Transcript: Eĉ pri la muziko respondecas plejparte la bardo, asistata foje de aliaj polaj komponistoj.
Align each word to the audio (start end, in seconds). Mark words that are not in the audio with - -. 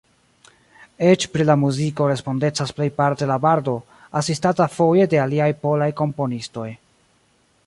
Eĉ 1.09 1.25
pri 1.33 1.45
la 1.49 1.55
muziko 1.63 2.07
respondecas 2.13 2.73
plejparte 2.79 3.29
la 3.33 3.37
bardo, 3.45 3.77
asistata 4.23 4.71
foje 4.81 5.09
de 5.13 5.25
aliaj 5.29 5.53
polaj 5.67 5.95
komponistoj. 6.05 6.71